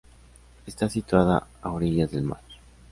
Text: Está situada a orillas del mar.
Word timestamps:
Está 0.65 0.89
situada 0.89 1.45
a 1.61 1.69
orillas 1.71 2.09
del 2.09 2.23
mar. 2.23 2.41